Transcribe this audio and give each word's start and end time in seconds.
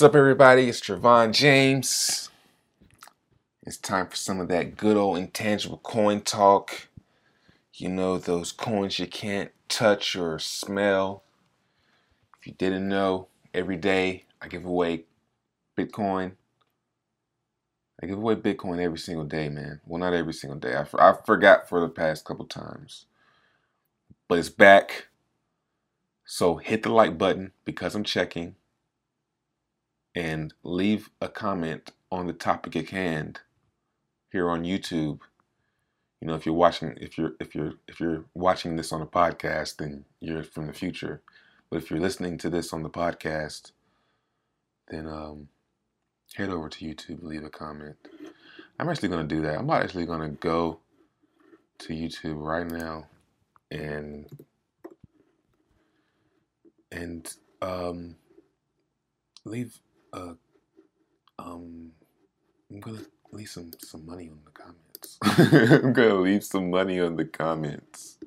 What's 0.00 0.14
up, 0.14 0.16
everybody? 0.16 0.66
It's 0.66 0.80
Trevon 0.80 1.34
James. 1.34 2.30
It's 3.66 3.76
time 3.76 4.06
for 4.06 4.16
some 4.16 4.40
of 4.40 4.48
that 4.48 4.78
good 4.78 4.96
old 4.96 5.18
intangible 5.18 5.76
coin 5.76 6.22
talk. 6.22 6.88
You 7.74 7.90
know, 7.90 8.16
those 8.16 8.50
coins 8.50 8.98
you 8.98 9.06
can't 9.06 9.50
touch 9.68 10.16
or 10.16 10.38
smell. 10.38 11.22
If 12.40 12.46
you 12.46 12.54
didn't 12.54 12.88
know, 12.88 13.28
every 13.52 13.76
day 13.76 14.24
I 14.40 14.48
give 14.48 14.64
away 14.64 15.04
Bitcoin. 15.76 16.32
I 18.02 18.06
give 18.06 18.16
away 18.16 18.36
Bitcoin 18.36 18.80
every 18.80 18.98
single 18.98 19.26
day, 19.26 19.50
man. 19.50 19.82
Well, 19.84 20.00
not 20.00 20.14
every 20.14 20.32
single 20.32 20.58
day. 20.58 20.76
I, 20.76 20.86
I 20.98 21.14
forgot 21.26 21.68
for 21.68 21.78
the 21.78 21.90
past 21.90 22.24
couple 22.24 22.46
times. 22.46 23.04
But 24.28 24.38
it's 24.38 24.48
back. 24.48 25.08
So 26.24 26.56
hit 26.56 26.84
the 26.84 26.88
like 26.88 27.18
button 27.18 27.52
because 27.66 27.94
I'm 27.94 28.04
checking 28.04 28.56
and 30.14 30.52
leave 30.62 31.10
a 31.20 31.28
comment 31.28 31.92
on 32.10 32.26
the 32.26 32.32
topic 32.32 32.76
at 32.76 32.90
hand 32.90 33.40
here 34.30 34.48
on 34.50 34.64
YouTube. 34.64 35.20
You 36.20 36.28
know, 36.28 36.34
if 36.34 36.44
you're 36.44 36.54
watching 36.54 36.96
if 37.00 37.16
you're 37.16 37.32
if 37.40 37.54
you're 37.54 37.74
if 37.88 38.00
you're 38.00 38.24
watching 38.34 38.76
this 38.76 38.92
on 38.92 39.00
a 39.00 39.06
podcast, 39.06 39.76
then 39.76 40.04
you're 40.20 40.42
from 40.42 40.66
the 40.66 40.72
future. 40.72 41.22
But 41.70 41.78
if 41.78 41.90
you're 41.90 42.00
listening 42.00 42.36
to 42.38 42.50
this 42.50 42.72
on 42.72 42.82
the 42.82 42.90
podcast, 42.90 43.72
then 44.88 45.06
um, 45.06 45.48
head 46.34 46.50
over 46.50 46.68
to 46.68 46.84
YouTube, 46.84 47.22
leave 47.22 47.44
a 47.44 47.50
comment. 47.50 47.96
I'm 48.78 48.88
actually 48.88 49.08
going 49.08 49.26
to 49.26 49.34
do 49.34 49.42
that. 49.42 49.58
I'm 49.58 49.70
actually 49.70 50.06
going 50.06 50.20
to 50.20 50.36
go 50.36 50.80
to 51.78 51.92
YouTube 51.92 52.44
right 52.44 52.66
now 52.66 53.06
and 53.70 54.26
and 56.92 57.32
um, 57.62 58.16
leave 59.44 59.78
uh, 60.12 60.34
um, 61.38 61.92
I'm 62.70 62.80
gonna 62.80 63.02
leave 63.32 63.48
some 63.48 63.70
some 63.80 64.06
money 64.06 64.30
on 64.30 64.40
the 64.44 64.50
comments. 64.52 65.18
I'm 65.84 65.92
gonna 65.92 66.14
leave 66.20 66.44
some 66.44 66.70
money 66.70 67.00
on 67.00 67.16
the 67.16 67.24
comments. 67.24 68.18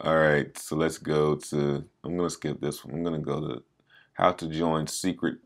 All 0.00 0.16
right, 0.16 0.56
so 0.58 0.76
let's 0.76 0.98
go 0.98 1.36
to. 1.36 1.84
I'm 2.04 2.16
gonna 2.16 2.30
skip 2.30 2.60
this 2.60 2.84
one. 2.84 2.94
I'm 2.94 3.04
gonna 3.04 3.18
go 3.18 3.40
to 3.40 3.62
how 4.14 4.32
to 4.32 4.48
join 4.48 4.86
secret 4.86 5.38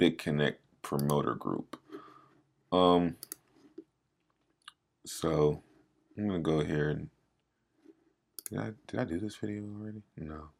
BitConnect 0.00 0.56
promoter 0.82 1.34
group. 1.34 1.78
Um. 2.72 3.16
So 5.04 5.62
I'm 6.16 6.28
gonna 6.28 6.40
go 6.40 6.60
here 6.62 6.90
and 6.90 7.10
did 8.50 8.58
I 8.60 8.70
did 8.86 9.00
I 9.00 9.04
do 9.04 9.18
this 9.18 9.36
video 9.36 9.64
already? 9.64 10.02
No. 10.16 10.50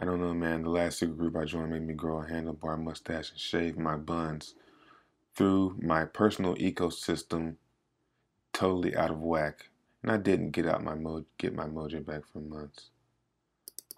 I 0.00 0.06
don't 0.06 0.20
know, 0.20 0.32
man. 0.32 0.62
The 0.62 0.70
last 0.70 0.98
secret 0.98 1.18
group 1.18 1.36
I 1.36 1.44
joined 1.44 1.72
made 1.72 1.86
me 1.86 1.92
grow 1.92 2.22
a 2.22 2.24
handlebar 2.24 2.82
mustache 2.82 3.30
and 3.30 3.38
shave 3.38 3.76
my 3.76 3.96
buns 3.96 4.54
through 5.36 5.76
my 5.82 6.06
personal 6.06 6.54
ecosystem 6.56 7.56
totally 8.54 8.96
out 8.96 9.10
of 9.10 9.20
whack. 9.20 9.68
And 10.02 10.10
I 10.10 10.16
didn't 10.16 10.52
get 10.52 10.66
out 10.66 10.82
my 10.82 10.94
mo 10.94 11.26
get 11.36 11.54
my 11.54 11.66
mojo 11.66 12.04
back 12.04 12.22
for 12.32 12.38
months. 12.38 12.88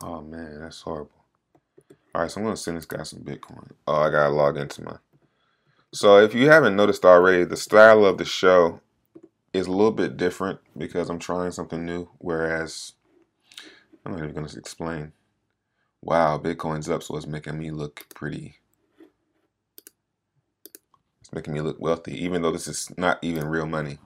Oh 0.03 0.21
man, 0.21 0.59
that's 0.61 0.83
horrible. 0.83 1.25
Alright, 2.13 2.33
so 2.33 2.41
I'm 2.41 2.47
gonna 2.47 2.57
send 2.57 2.79
this 2.79 2.85
guy 2.85 3.05
some 3.05 3.21
Bitcoin. 3.21 3.71
Oh, 3.87 4.03
I 4.03 4.11
gotta 4.11 4.35
log 4.35 4.57
into 4.57 4.83
my 4.83 4.97
so 5.95 6.19
if 6.19 6.35
you 6.35 6.49
haven't 6.49 6.75
noticed 6.75 7.05
already, 7.05 7.45
the 7.45 7.57
style 7.57 8.07
of 8.07 8.17
the 8.17 8.25
show 8.25 8.81
is 9.53 9.67
a 9.67 9.71
little 9.71 9.93
bit 9.93 10.17
different 10.17 10.59
because 10.77 11.11
I'm 11.11 11.19
trying 11.19 11.51
something 11.51 11.85
new, 11.85 12.09
whereas 12.17 12.95
I'm 14.05 14.13
not 14.13 14.23
even 14.23 14.35
gonna 14.35 14.49
explain 14.57 15.13
wow, 16.03 16.39
Bitcoin's 16.39 16.91
up, 16.91 17.03
so 17.03 17.17
it's 17.17 17.27
making 17.27 17.59
me 17.59 17.71
look 17.71 18.07
pretty. 18.15 18.57
It's 21.21 21.33
making 21.33 21.55
me 21.55 21.61
look 21.63 21.81
wealthy, 21.81 22.25
even 22.25 22.43
though 22.43 22.53
this 22.53 22.69
is 22.69 22.93
not 22.99 23.19
even 23.23 23.49
real 23.49 23.67
money. 23.67 23.99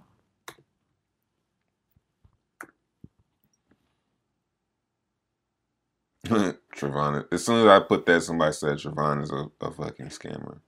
Trevon, 6.27 7.27
as 7.33 7.45
soon 7.45 7.63
as 7.63 7.69
I 7.69 7.81
put 7.81 8.07
that, 8.07 8.23
somebody 8.23 8.53
said 8.53 8.79
Trevon 8.79 9.23
is 9.23 9.33
a, 9.33 9.51
a 9.65 9.71
fucking 9.73 10.09
scammer. 10.09 10.59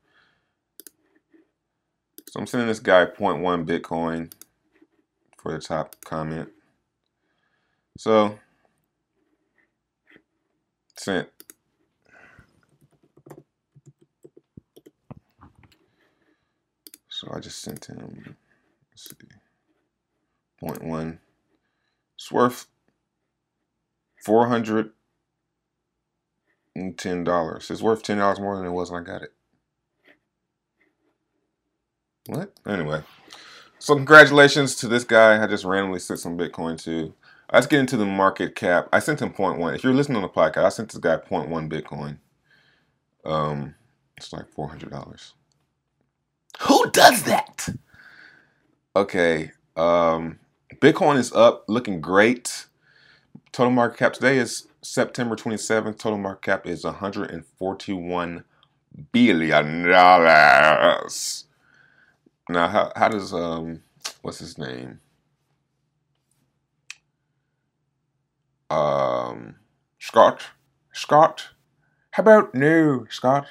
So 2.29 2.41
I'm 2.41 2.47
sending 2.47 2.69
this 2.69 2.81
guy 2.81 3.07
0.1 3.07 3.67
Bitcoin 3.67 4.33
for 5.39 5.53
the 5.53 5.61
top 5.61 5.97
comment. 6.05 6.51
So 7.99 8.39
Sent. 10.99 11.29
So 17.09 17.31
I 17.33 17.39
just 17.39 17.63
sent 17.63 17.87
him, 17.87 18.37
let's 18.91 19.09
see, 19.09 19.17
point 20.61 20.83
one. 20.83 21.21
It's 22.17 22.33
worth 22.33 22.67
four 24.25 24.49
hundred 24.49 24.91
and 26.75 26.99
ten 26.99 27.23
dollars. 27.23 27.71
It's 27.71 27.81
worth 27.81 28.03
ten 28.03 28.19
dollars 28.19 28.41
more 28.41 28.57
than 28.57 28.67
it 28.67 28.73
was 28.73 28.91
when 28.91 29.03
I 29.03 29.07
got 29.07 29.23
it. 29.23 29.33
What? 32.27 32.53
Anyway, 32.67 33.03
so 33.79 33.95
congratulations 33.95 34.75
to 34.77 34.89
this 34.89 35.05
guy. 35.05 35.43
I 35.43 35.47
just 35.47 35.65
randomly 35.65 36.01
sent 36.01 36.19
some 36.19 36.37
Bitcoin 36.37 36.77
to. 36.83 37.15
Let's 37.53 37.67
get 37.67 37.81
into 37.81 37.97
the 37.97 38.05
market 38.07 38.55
cap. 38.55 38.89
I 38.93 38.99
sent 38.99 39.23
him 39.23 39.33
0.1. 39.33 39.75
If 39.75 39.83
you're 39.83 39.95
listening 39.95 40.17
on 40.17 40.23
the 40.23 40.29
podcast, 40.29 40.65
I 40.65 40.69
sent 40.69 40.91
this 40.91 40.99
guy 41.01 41.17
0.1 41.17 41.71
Bitcoin. 41.71 42.19
Um, 43.25 43.75
it's 44.17 44.33
like 44.33 44.53
$400. 44.55 45.33
Who 46.61 46.91
does 46.91 47.23
that? 47.23 47.69
Okay. 48.95 49.53
Um, 49.77 50.39
Bitcoin 50.77 51.17
is 51.17 51.33
up, 51.33 51.65
looking 51.69 52.01
great. 52.01 52.67
Total 53.53 53.73
market 53.73 53.99
cap 53.99 54.13
today 54.13 54.39
is 54.39 54.69
September 54.83 55.35
27th. 55.35 55.99
Total 55.99 56.19
market 56.19 56.43
cap 56.43 56.67
is 56.67 56.85
141 56.85 58.45
billion 59.13 59.89
dollars. 59.89 61.45
Now, 62.51 62.69
how, 62.69 62.93
how 62.97 63.09
does 63.09 63.33
um, 63.33 63.83
what's 64.23 64.39
his 64.39 64.59
name? 64.59 65.01
Um, 68.71 69.57
Scott, 69.99 70.43
Scott, 70.93 71.51
how 72.11 72.23
about 72.23 72.55
no, 72.55 73.07
Scott? 73.11 73.47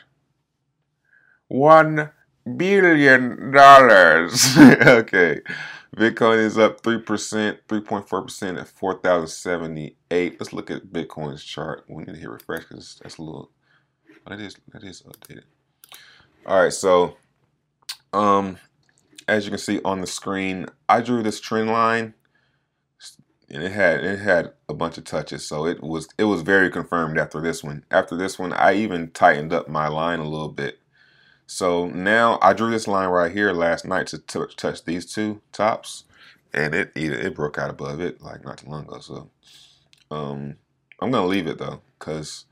One 1.47 2.11
billion 2.55 3.51
dollars. 3.51 4.57
okay. 4.57 5.41
Bitcoin 5.95 6.37
is 6.37 6.57
up 6.57 6.81
3%, 6.83 7.03
3.4% 7.67 8.59
at 8.59 8.67
4,078. 8.67 10.39
Let's 10.39 10.53
look 10.53 10.69
at 10.69 10.87
Bitcoin's 10.87 11.43
chart. 11.43 11.85
We 11.87 12.03
need 12.03 12.13
to 12.13 12.19
hit 12.19 12.29
refresh 12.29 12.65
because 12.65 12.99
that's 13.01 13.17
a 13.17 13.23
little, 13.23 13.49
oh, 14.27 14.29
that 14.29 14.39
is, 14.39 14.55
that 14.73 14.83
is 14.83 15.01
updated. 15.01 15.43
All 16.45 16.61
right, 16.61 16.73
so 16.73 17.17
um, 18.13 18.57
as 19.27 19.45
you 19.45 19.49
can 19.49 19.57
see 19.57 19.81
on 19.83 20.01
the 20.01 20.07
screen, 20.07 20.67
I 20.87 21.01
drew 21.01 21.23
this 21.23 21.39
trend 21.39 21.69
line 21.69 22.13
and 23.49 23.63
it 23.63 23.71
had 23.71 24.03
it 24.03 24.19
had 24.19 24.53
a 24.67 24.73
bunch 24.73 24.97
of 24.97 25.03
touches. 25.05 25.47
So 25.47 25.65
it 25.65 25.81
was 25.81 26.07
it 26.17 26.25
was 26.25 26.41
very 26.41 26.69
confirmed 26.69 27.17
after 27.17 27.41
this 27.41 27.63
one. 27.63 27.85
After 27.91 28.15
this 28.15 28.37
one 28.39 28.53
i 28.53 28.73
even 28.73 29.11
tightened 29.11 29.53
up 29.53 29.67
my 29.67 29.87
line 29.87 30.19
a 30.19 30.27
little 30.29 30.49
bit. 30.49 30.79
So 31.45 31.87
now 31.87 32.39
i 32.41 32.53
drew 32.53 32.71
this 32.71 32.87
line 32.87 33.09
right 33.09 33.31
here 33.31 33.53
last 33.53 33.85
night 33.85 34.07
to 34.07 34.17
touch 34.19 34.85
these 34.85 35.11
two 35.11 35.41
tops 35.51 36.03
and 36.53 36.75
it, 36.75 36.91
it 36.95 37.13
it 37.13 37.35
broke 37.35 37.57
out 37.57 37.69
above 37.69 38.01
it 38.01 38.21
like 38.21 38.43
not 38.43 38.57
too 38.59 38.69
long 38.69 38.83
ago. 38.85 38.99
So 38.99 39.29
um 40.11 40.57
i'm 41.01 41.11
gonna 41.11 41.27
leave 41.27 41.47
it 41.47 41.57
though 41.57 41.81
because 41.99 42.45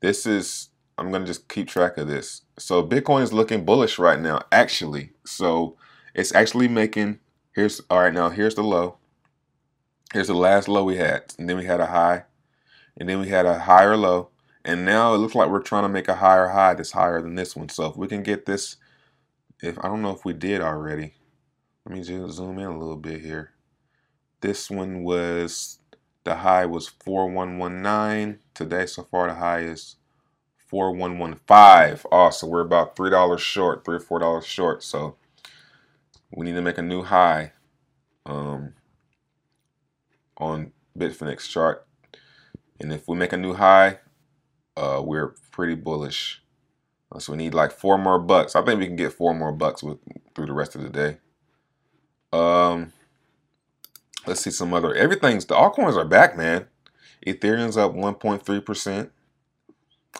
this 0.00 0.26
is 0.26 0.70
i'm 0.98 1.12
gonna 1.12 1.26
just 1.26 1.48
keep 1.48 1.68
track 1.68 1.98
of 1.98 2.08
this. 2.08 2.42
So 2.58 2.84
bitcoin 2.86 3.22
is 3.22 3.32
looking 3.32 3.64
bullish 3.64 3.98
right 3.98 4.20
now 4.20 4.42
actually. 4.50 5.12
So 5.24 5.76
it's 6.14 6.34
actually 6.34 6.68
making 6.68 7.20
here's 7.52 7.80
all 7.90 8.00
right 8.00 8.12
now 8.12 8.30
here's 8.30 8.56
the 8.56 8.64
low 8.64 8.98
Here's 10.12 10.28
the 10.28 10.34
last 10.34 10.68
low 10.68 10.84
we 10.84 10.96
had, 10.96 11.34
and 11.38 11.48
then 11.48 11.56
we 11.56 11.64
had 11.64 11.80
a 11.80 11.86
high, 11.86 12.24
and 12.96 13.08
then 13.08 13.20
we 13.20 13.28
had 13.28 13.46
a 13.46 13.58
higher 13.58 13.96
low, 13.96 14.30
and 14.64 14.84
now 14.84 15.14
it 15.14 15.18
looks 15.18 15.34
like 15.34 15.50
we're 15.50 15.62
trying 15.62 15.82
to 15.82 15.88
make 15.88 16.08
a 16.08 16.16
higher 16.16 16.48
high 16.48 16.74
that's 16.74 16.92
higher 16.92 17.20
than 17.20 17.34
this 17.34 17.56
one. 17.56 17.68
So 17.68 17.86
if 17.86 17.96
we 17.96 18.06
can 18.06 18.22
get 18.22 18.46
this, 18.46 18.76
if 19.60 19.78
I 19.78 19.88
don't 19.88 20.02
know 20.02 20.12
if 20.12 20.24
we 20.24 20.32
did 20.32 20.60
already, 20.60 21.14
let 21.84 21.94
me 21.94 22.02
just 22.02 22.36
zoom 22.36 22.58
in 22.58 22.66
a 22.66 22.78
little 22.78 22.96
bit 22.96 23.20
here. 23.20 23.52
This 24.40 24.70
one 24.70 25.02
was 25.02 25.78
the 26.24 26.36
high 26.36 26.66
was 26.66 26.88
4119 26.88 28.40
today. 28.54 28.86
So 28.86 29.04
far 29.04 29.28
the 29.28 29.34
high 29.34 29.60
is 29.60 29.96
4115. 30.68 32.08
Also, 32.10 32.46
we're 32.46 32.60
about 32.60 32.96
three 32.96 33.10
dollars 33.10 33.40
short, 33.40 33.84
three 33.84 33.96
or 33.96 34.00
four 34.00 34.18
dollars 34.18 34.46
short. 34.46 34.82
So 34.82 35.16
we 36.32 36.44
need 36.44 36.54
to 36.54 36.62
make 36.62 36.78
a 36.78 36.82
new 36.82 37.02
high. 37.02 37.52
Um, 38.24 38.74
on 40.38 40.72
Bitfinex 40.98 41.48
chart. 41.48 41.86
And 42.80 42.92
if 42.92 43.08
we 43.08 43.16
make 43.16 43.32
a 43.32 43.36
new 43.38 43.54
high, 43.54 43.98
uh, 44.76 45.02
we're 45.04 45.34
pretty 45.50 45.74
bullish 45.74 46.42
So 47.20 47.32
we 47.32 47.38
need 47.38 47.54
like 47.54 47.72
four 47.72 47.98
more 47.98 48.18
bucks. 48.18 48.56
I 48.56 48.62
think 48.62 48.80
we 48.80 48.86
can 48.86 48.96
get 48.96 49.12
four 49.12 49.34
more 49.34 49.52
bucks 49.52 49.82
with 49.82 49.98
through 50.34 50.46
the 50.46 50.52
rest 50.52 50.74
of 50.74 50.82
the 50.82 50.90
day. 50.90 51.18
Um, 52.32 52.92
let's 54.26 54.42
see 54.42 54.50
some 54.50 54.74
other. 54.74 54.94
Everything's 54.94 55.46
the 55.46 55.54
altcoins 55.54 55.96
are 55.96 56.04
back, 56.04 56.36
man. 56.36 56.66
Ethereum's 57.26 57.76
up 57.76 57.94
1.3 57.94 58.64
percent, 58.64 59.12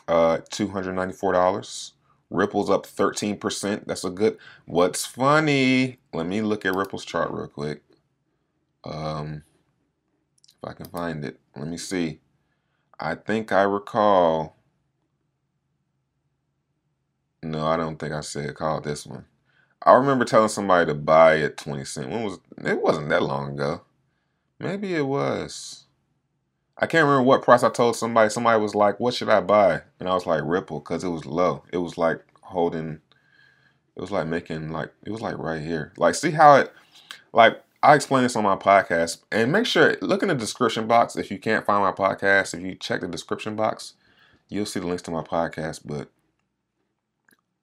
uh, 0.09 0.39
two 0.51 0.69
hundred 0.69 0.95
ninety 0.95 1.15
four 1.15 1.33
dollars. 1.33 1.93
Ripple's 2.31 2.71
up 2.71 2.87
13 2.87 3.39
percent. 3.39 3.87
That's 3.89 4.05
a 4.05 4.11
good. 4.11 4.39
What's 4.67 5.07
funny? 5.07 5.99
Let 6.15 6.27
me 6.27 6.43
look 6.43 6.65
at 6.65 6.75
Ripple's 6.75 7.05
chart 7.05 7.31
real 7.31 7.49
quick. 7.49 7.83
Um, 8.85 9.45
I 10.67 10.73
can 10.73 10.87
find 10.87 11.25
it, 11.25 11.39
let 11.57 11.69
me 11.69 11.77
see. 11.77 12.21
I 12.99 13.15
think 13.15 13.53
I 13.53 13.63
recall. 13.63 14.57
No, 17.43 17.67
I 17.67 17.77
don't 17.77 17.99
think 17.99 18.13
I 18.13 18.21
said 18.21 18.55
call 18.55 18.81
this 18.81 19.07
one. 19.07 19.27
I 19.83 19.95
remember 19.95 20.25
telling 20.25 20.49
somebody 20.49 20.87
to 20.87 20.95
buy 20.95 21.41
at 21.41 21.57
20 21.57 21.85
cent. 21.85 22.11
When 22.11 22.25
was 22.25 22.41
it 22.65 22.83
wasn't 22.83 23.11
that 23.11 23.23
long 23.23 23.53
ago. 23.53 23.83
Maybe 24.59 24.95
it 24.95 25.07
was. 25.07 25.85
I 26.79 26.87
can't 26.87 27.05
remember 27.05 27.23
what 27.23 27.43
price 27.43 27.63
I 27.63 27.71
told 27.71 27.97
somebody. 27.97 28.31
Somebody 28.31 28.61
was 28.61 28.75
like, 28.75 29.01
"What 29.01 29.15
should 29.15 29.29
I 29.29 29.41
buy?" 29.41 29.83
And 30.01 30.09
I 30.09 30.15
was 30.15 30.27
like, 30.27 30.43
"Ripple," 30.45 30.81
because 30.81 31.05
it 31.05 31.09
was 31.09 31.25
low. 31.27 31.65
It 31.73 31.79
was 31.79 31.97
like 31.97 32.23
holding. 32.43 33.01
It 33.97 34.01
was 34.01 34.11
like 34.11 34.27
making 34.27 34.71
like 34.73 34.93
it 35.05 35.11
was 35.11 35.23
like 35.23 35.39
right 35.39 35.63
here. 35.63 35.93
Like 35.97 36.15
see 36.15 36.33
how 36.33 36.57
it, 36.57 36.73
like 37.33 37.63
I 37.87 37.95
explain 37.95 38.25
this 38.25 38.35
on 38.35 38.43
my 38.43 38.57
podcast, 38.57 39.19
and 39.31 39.53
make 39.53 39.65
sure 39.65 39.97
look 40.03 40.21
in 40.21 40.29
the 40.29 40.35
description 40.35 40.89
box 40.89 41.15
if 41.15 41.31
you 41.31 41.39
can't 41.39 41.65
find 41.65 41.85
my 41.85 41.93
podcast. 41.93 42.53
If 42.53 42.61
you 42.63 42.75
check 42.75 43.01
the 43.01 43.07
description 43.07 43.55
box, 43.55 43.95
you'll 44.49 44.67
see 44.67 44.81
the 44.81 44.89
links 44.89 45.05
to 45.05 45.13
my 45.13 45.23
podcast. 45.23 45.83
But 45.85 46.11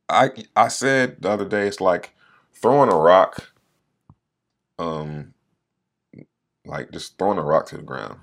I 0.07 0.29
I 0.55 0.69
said 0.69 1.17
the 1.19 1.29
other 1.29 1.43
day 1.43 1.67
it's 1.67 1.81
like 1.81 2.15
throwing 2.53 2.89
a 2.89 2.95
rock, 2.95 3.51
um, 4.79 5.33
like 6.65 6.91
just 6.91 7.17
throwing 7.17 7.37
a 7.37 7.43
rock 7.43 7.65
to 7.67 7.75
the 7.75 7.83
ground. 7.83 8.21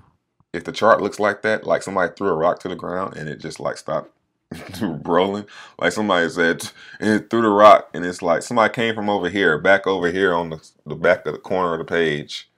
If 0.53 0.63
the 0.63 0.71
chart 0.71 1.01
looks 1.03 1.19
like 1.19 1.43
that, 1.43 1.67
like 1.67 1.83
somebody 1.83 2.11
threw 2.17 2.29
a 2.29 2.35
rock 2.35 2.57
to 2.61 2.67
the 2.67 2.75
ground 2.75 3.15
and 3.15 3.29
it 3.29 3.39
just 3.39 3.59
like 3.59 3.77
stopped 3.77 4.09
rolling, 4.81 5.45
like 5.79 5.91
somebody 5.91 6.29
said, 6.29 6.69
and 6.99 7.09
it 7.09 7.29
threw 7.29 7.41
the 7.41 7.49
rock 7.49 7.89
and 7.93 8.05
it's 8.05 8.21
like 8.21 8.41
somebody 8.43 8.73
came 8.73 8.95
from 8.95 9.09
over 9.09 9.29
here, 9.29 9.57
back 9.57 9.87
over 9.87 10.11
here 10.11 10.33
on 10.33 10.49
the 10.49 10.69
the 10.85 10.95
back 10.95 11.25
of 11.25 11.33
the 11.33 11.39
corner 11.39 11.73
of 11.73 11.79
the 11.79 11.85
page, 11.85 12.49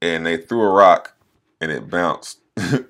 and 0.00 0.26
they 0.26 0.36
threw 0.36 0.62
a 0.62 0.72
rock 0.72 1.16
and 1.60 1.72
it 1.72 1.90
bounced. 1.90 2.40
and 2.56 2.86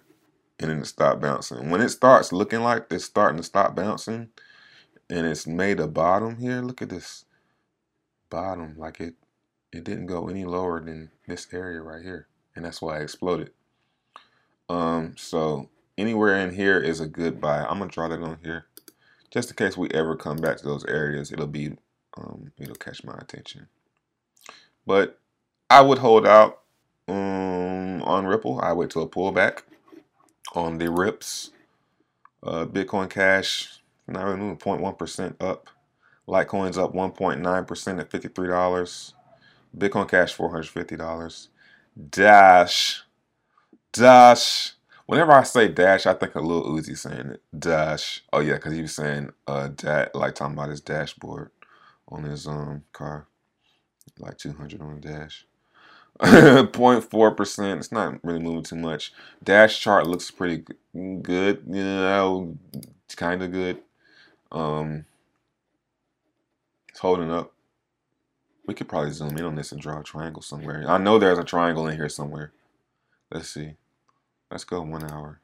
then 0.59 0.81
it 0.81 0.87
stopped 0.87 1.21
bouncing. 1.21 1.71
When 1.71 1.81
it 1.81 1.91
starts 1.91 2.33
looking 2.33 2.61
like 2.61 2.87
it's 2.91 3.05
starting 3.05 3.39
to 3.39 3.45
stop 3.45 3.75
bouncing, 3.75 4.29
and 5.09 5.27
it's 5.27 5.47
made 5.47 5.81
a 5.81 5.87
bottom 5.87 6.39
here. 6.39 6.61
Look 6.61 6.83
at 6.83 6.91
this 6.91 7.25
bottom, 8.31 8.75
like 8.77 9.01
it 9.01 9.15
it 9.73 9.85
didn't 9.85 10.07
go 10.07 10.29
any 10.29 10.45
lower 10.45 10.81
than 10.81 11.11
this 11.27 11.47
area 11.53 11.81
right 11.81 12.03
here, 12.03 12.27
and 12.57 12.65
that's 12.65 12.83
why 12.83 12.99
it 12.99 13.05
exploded. 13.05 13.51
Um, 14.69 15.15
so 15.17 15.69
anywhere 15.99 16.39
in 16.39 16.55
here 16.55 16.79
is 16.81 17.01
a 17.01 17.07
good 17.07 17.41
buy. 17.41 17.65
I'm 17.65 17.79
gonna 17.79 17.91
draw 17.91 18.09
that 18.09 18.23
on 18.23 18.39
here, 18.43 18.67
just 19.31 19.51
in 19.51 19.57
case 19.57 19.77
we 19.77 19.91
ever 19.91 20.17
come 20.17 20.39
back 20.39 20.57
to 20.59 20.65
those 20.65 20.85
areas. 20.87 21.33
It'll 21.33 21.47
be 21.47 21.77
um, 22.17 22.53
it'll 22.59 22.75
catch 22.77 23.05
my 23.05 23.17
attention. 23.19 23.69
But 24.87 25.19
I 25.69 25.83
would 25.83 25.99
hold 25.99 26.27
out 26.27 26.61
um, 27.09 28.03
on 28.03 28.27
Ripple. 28.27 28.61
I 28.63 28.73
wait 28.73 28.91
till 28.91 29.03
a 29.03 29.09
pullback 29.09 29.63
on 30.55 30.79
the 30.79 30.91
rips. 30.91 31.51
Uh, 32.43 32.65
Bitcoin 32.65 33.11
Cash 33.11 33.79
not 34.09 34.25
really 34.25 34.39
moving 34.39 34.57
0.1% 34.57 35.35
up. 35.41 35.69
Litecoin's 36.27 36.79
up 36.79 36.95
1.9% 36.95 38.01
at 38.01 38.11
$53. 38.11 39.13
Bitcoin 39.77 40.09
Cash 40.09 40.37
$450. 40.37 41.49
Dash. 42.11 43.03
Dash. 43.93 44.73
Whenever 45.09 45.33
I 45.33 45.45
say 45.45 45.69
dash, 45.69 46.07
I 46.07 46.15
think 46.15 46.37
a 46.37 46.41
Lil 46.43 46.65
Uzi 46.67 46.99
saying 46.99 47.33
it. 47.33 47.43
Dash. 47.59 48.25
Oh 48.33 48.41
yeah, 48.41 48.57
because 48.57 48.75
he 48.75 48.83
was 48.83 48.97
saying 48.97 49.33
uh 49.49 49.71
da- 49.71 50.09
like 50.15 50.37
talking 50.37 50.55
about 50.55 50.71
his 50.71 50.83
dashboard 50.83 51.51
on 52.09 52.25
his 52.25 52.47
um 52.49 52.85
car. 52.95 53.29
Like 54.19 54.39
200 54.39 54.83
on 54.83 55.01
the 55.01 55.09
dash. 55.09 55.47
0.4%. 56.21 57.79
It's 57.79 57.93
not 57.93 58.25
really 58.25 58.41
moving 58.41 58.65
too 58.65 58.77
much. 58.77 59.13
Dash 59.45 59.81
chart 59.81 60.07
looks 60.07 60.31
pretty 60.33 60.65
good. 60.95 61.65
You 61.69 61.85
know, 61.85 62.59
it's 63.07 63.17
kind 63.17 63.43
of 63.43 63.53
good. 63.53 63.81
Um, 64.53 65.07
it's 66.89 67.01
holding 67.01 67.31
up. 67.33 67.53
We 68.67 68.75
could 68.75 68.89
probably 68.89 69.13
zoom 69.13 69.39
in 69.39 69.45
on 69.45 69.57
this 69.57 69.73
and 69.73 69.81
draw 69.81 70.01
a 70.01 70.05
triangle 70.05 70.43
somewhere. 70.43 70.85
I 70.89 70.99
know 70.99 71.19
there's 71.19 71.39
a 71.39 71.45
triangle 71.45 71.89
in 71.89 71.97
here 71.97 72.09
somewhere. 72.11 72.53
Let's 73.33 73.51
see. 73.51 73.75
Let's 74.51 74.65
go 74.65 74.81
one 74.83 75.11
hour. 75.11 75.41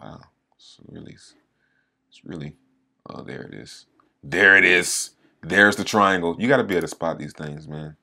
Wow. 0.00 0.20
It's 0.56 0.78
really, 0.88 1.12
it's 1.12 2.24
really, 2.24 2.56
oh, 3.08 3.22
there 3.22 3.42
it 3.42 3.54
is. 3.54 3.86
There 4.22 4.56
it 4.56 4.64
is. 4.64 5.10
There's 5.42 5.76
the 5.76 5.84
triangle. 5.84 6.36
You 6.38 6.48
got 6.48 6.56
to 6.58 6.64
be 6.64 6.74
able 6.74 6.82
to 6.82 6.88
spot 6.88 7.18
these 7.18 7.32
things, 7.32 7.68
man. 7.68 7.96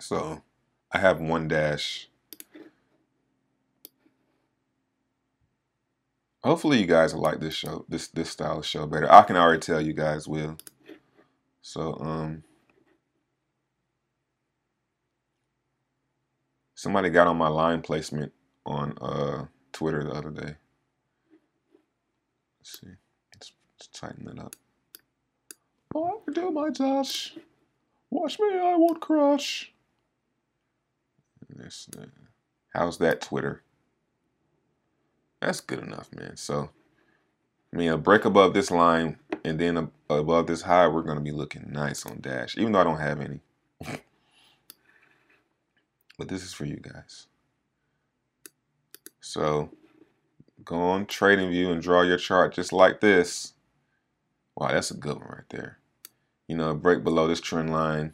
So 0.00 0.42
I 0.92 0.98
have 0.98 1.20
one 1.20 1.48
dash 1.48 2.08
Hopefully 6.46 6.78
you 6.78 6.86
guys 6.86 7.12
like 7.12 7.40
this 7.40 7.54
show, 7.54 7.84
this 7.88 8.06
this 8.06 8.30
style 8.30 8.58
of 8.58 8.66
show 8.66 8.86
better. 8.86 9.12
I 9.12 9.22
can 9.22 9.34
already 9.34 9.58
tell 9.58 9.80
you 9.80 9.92
guys 9.92 10.28
will. 10.28 10.56
So 11.60 11.94
um 12.00 12.44
somebody 16.76 17.10
got 17.10 17.26
on 17.26 17.36
my 17.36 17.48
line 17.48 17.82
placement 17.82 18.32
on 18.64 18.96
uh 19.00 19.46
Twitter 19.72 20.04
the 20.04 20.12
other 20.12 20.30
day. 20.30 20.54
Let's 22.60 22.80
see. 22.80 22.94
Let's, 23.34 23.52
let's 23.78 23.88
tighten 23.88 24.28
it 24.28 24.38
up. 24.38 24.54
Oh, 25.94 26.22
I 26.28 26.32
do 26.32 26.50
my 26.50 26.70
dash. 26.70 27.34
Watch 28.10 28.38
me, 28.38 28.58
I 28.58 28.76
won't 28.76 29.00
crush. 29.00 29.72
This, 31.48 31.88
uh, 31.98 32.06
how's 32.74 32.98
that 32.98 33.20
Twitter? 33.20 33.62
That's 35.40 35.60
good 35.60 35.78
enough, 35.80 36.08
man. 36.12 36.36
So, 36.36 36.70
I 37.72 37.76
mean, 37.76 37.90
a 37.90 37.98
break 37.98 38.24
above 38.24 38.52
this 38.54 38.70
line 38.70 39.18
and 39.44 39.58
then 39.58 39.90
above 40.10 40.46
this 40.46 40.62
high, 40.62 40.88
we're 40.88 41.02
going 41.02 41.18
to 41.18 41.22
be 41.22 41.32
looking 41.32 41.70
nice 41.70 42.04
on 42.04 42.20
Dash, 42.20 42.56
even 42.58 42.72
though 42.72 42.80
I 42.80 42.84
don't 42.84 42.98
have 43.00 43.20
any. 43.20 43.40
But 46.18 46.28
this 46.28 46.42
is 46.42 46.52
for 46.52 46.64
you 46.64 46.76
guys. 46.76 47.26
So, 49.20 49.70
go 50.64 50.76
on 50.76 51.06
Trading 51.06 51.50
View 51.50 51.70
and 51.70 51.82
draw 51.82 52.02
your 52.02 52.18
chart 52.18 52.54
just 52.54 52.72
like 52.72 53.00
this. 53.00 53.54
Wow, 54.56 54.68
that's 54.68 54.90
a 54.90 54.96
good 54.96 55.16
one 55.16 55.28
right 55.28 55.48
there. 55.50 55.78
You 56.48 56.56
know, 56.56 56.70
a 56.70 56.74
break 56.74 57.04
below 57.04 57.26
this 57.26 57.40
trend 57.40 57.70
line. 57.72 58.12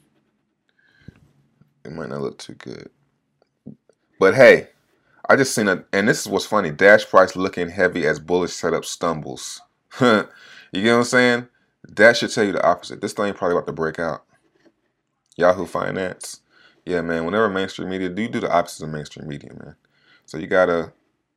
It 1.84 1.92
might 1.92 2.08
not 2.08 2.20
look 2.20 2.38
too 2.38 2.54
good. 2.54 2.90
But 4.18 4.34
hey, 4.34 4.68
I 5.28 5.36
just 5.36 5.54
seen 5.54 5.68
a, 5.68 5.84
and 5.92 6.08
this 6.08 6.20
is 6.20 6.28
what's 6.28 6.46
funny. 6.46 6.70
Dash 6.70 7.06
price 7.08 7.36
looking 7.36 7.70
heavy 7.70 8.06
as 8.06 8.20
bullish 8.20 8.52
setup 8.52 8.84
stumbles. 8.84 9.60
you 10.00 10.26
get 10.72 10.92
what 10.92 10.98
I'm 10.98 11.04
saying? 11.04 11.48
That 11.88 12.16
should 12.16 12.32
tell 12.32 12.44
you 12.44 12.52
the 12.52 12.64
opposite. 12.66 13.00
This 13.00 13.12
thing 13.12 13.34
probably 13.34 13.56
about 13.56 13.66
to 13.66 13.72
break 13.72 13.98
out. 13.98 14.24
Yahoo 15.36 15.66
Finance. 15.66 16.41
Yeah, 16.84 17.00
man. 17.02 17.24
Whenever 17.24 17.48
mainstream 17.48 17.88
media 17.88 18.08
do 18.08 18.28
do 18.28 18.40
the 18.40 18.52
opposite 18.52 18.84
of 18.84 18.90
mainstream 18.90 19.28
media, 19.28 19.52
man. 19.54 19.76
So 20.26 20.38
you 20.38 20.46
got 20.46 20.68
a 20.68 20.92